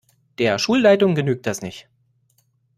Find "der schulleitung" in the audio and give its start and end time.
0.39-1.13